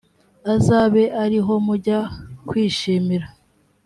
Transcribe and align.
azabe 0.53 1.03
ari 1.23 1.39
ho 1.45 1.53
mujya 1.65 1.99
kwishimira 2.47 3.27